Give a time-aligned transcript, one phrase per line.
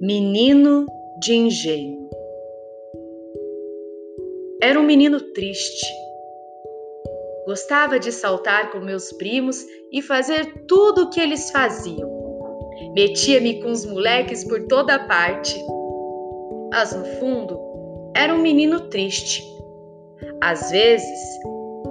[0.00, 0.84] Menino
[1.18, 2.10] de engenho.
[4.60, 5.86] Era um menino triste.
[7.46, 12.10] Gostava de saltar com meus primos e fazer tudo o que eles faziam.
[12.94, 15.58] Metia-me com os moleques por toda parte.
[16.70, 17.58] Mas no fundo,
[18.14, 19.42] era um menino triste.
[20.42, 21.18] Às vezes,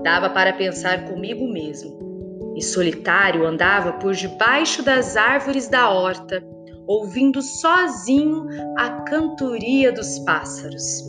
[0.03, 2.53] dava para pensar comigo mesmo.
[2.55, 6.54] E solitário andava por debaixo das árvores da horta
[6.87, 11.03] ouvindo sozinho a cantoria dos pássaros.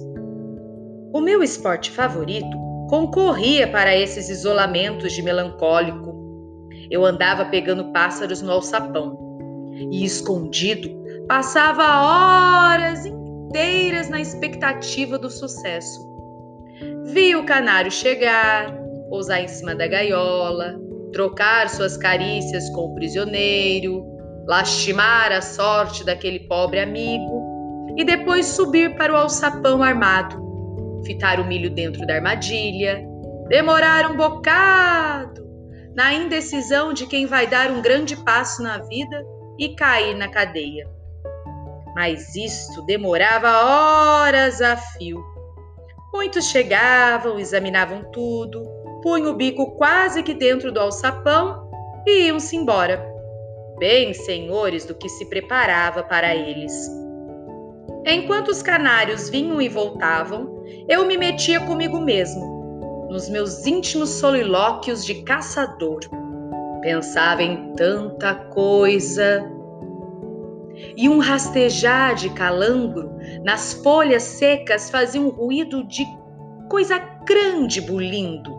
[1.12, 2.56] O meu esporte favorito
[2.88, 6.14] concorria para esses isolamentos de melancólico.
[6.90, 9.18] Eu andava pegando pássaros no alçapão
[9.90, 10.88] e, escondido,
[11.26, 16.06] passava horas inteiras na expectativa do sucesso.
[17.06, 18.76] Via o canário chegar,
[19.08, 20.78] pousar em cima da gaiola,
[21.12, 24.15] trocar suas carícias com o prisioneiro,
[24.46, 31.44] lastimar a sorte daquele pobre amigo e depois subir para o alçapão armado, fitar o
[31.44, 33.04] milho dentro da armadilha,
[33.48, 35.44] demorar um bocado
[35.94, 39.24] na indecisão de quem vai dar um grande passo na vida
[39.58, 40.88] e cair na cadeia.
[41.94, 45.24] Mas isto demorava horas a fio.
[46.12, 48.62] Muitos chegavam, examinavam tudo,
[49.02, 51.68] punham o bico quase que dentro do alçapão
[52.06, 53.15] e iam-se embora
[53.78, 56.90] bem senhores do que se preparava para eles.
[58.04, 65.04] Enquanto os canários vinham e voltavam, eu me metia comigo mesmo, nos meus íntimos solilóquios
[65.04, 66.00] de caçador.
[66.82, 69.44] Pensava em tanta coisa.
[70.96, 73.10] E um rastejar de calangro
[73.42, 76.04] nas folhas secas fazia um ruído de
[76.68, 78.54] coisa grande bulindo.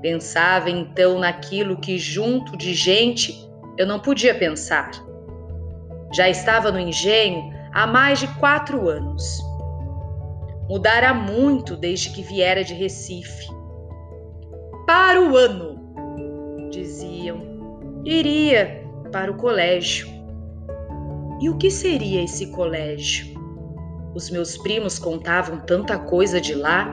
[0.00, 4.90] Pensava então naquilo que, junto de gente, eu não podia pensar.
[6.12, 9.40] Já estava no engenho há mais de quatro anos.
[10.68, 13.48] Mudara muito desde que viera de Recife.
[14.86, 20.08] Para o ano, diziam, iria para o colégio.
[21.40, 23.32] E o que seria esse colégio?
[24.14, 26.88] Os meus primos contavam tanta coisa de lá,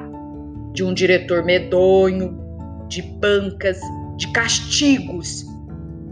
[0.73, 2.39] de um diretor medonho,
[2.87, 3.79] de bancas,
[4.17, 5.45] de castigos,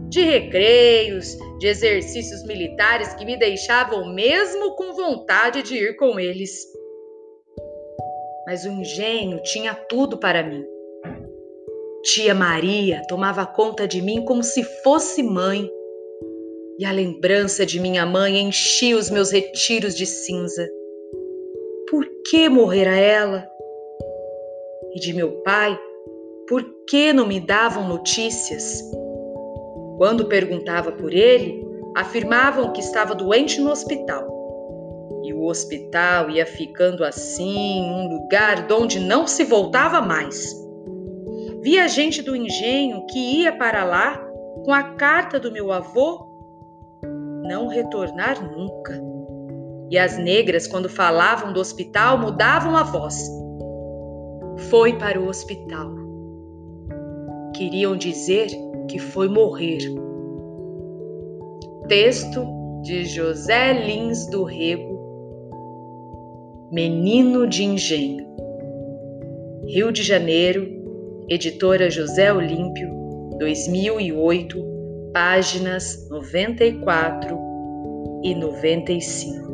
[0.09, 6.66] de recreios, de exercícios militares que me deixavam mesmo com vontade de ir com eles.
[8.46, 10.63] Mas o engenho tinha tudo para mim.
[12.03, 15.69] Tia Maria tomava conta de mim como se fosse mãe,
[16.79, 20.69] e a lembrança de minha mãe enchia os meus retiros de cinza.
[21.90, 23.46] Por que morrera ela?
[24.94, 25.78] E de meu pai,
[26.47, 28.84] por que não me davam notícias?
[29.97, 31.66] Quando perguntava por ele,
[31.96, 34.28] afirmavam que estava doente no hospital.
[35.24, 40.56] E o hospital ia ficando assim, um lugar de onde não se voltava mais.
[41.62, 44.24] Via gente do engenho que ia para lá
[44.63, 46.28] com a carta do meu avô
[47.44, 49.02] não retornar nunca.
[49.90, 53.18] E as negras, quando falavam do hospital, mudavam a voz.
[54.69, 55.91] Foi para o hospital.
[57.56, 58.50] Queriam dizer
[58.87, 59.79] que foi morrer.
[61.87, 62.45] Texto
[62.83, 64.97] de José Lins do Rego,
[66.71, 68.25] Menino de Engenho.
[69.67, 70.65] Rio de Janeiro,
[71.29, 72.89] editora José Olímpio,
[73.39, 74.57] 2008,
[75.13, 77.37] páginas 94
[78.23, 79.47] e 95.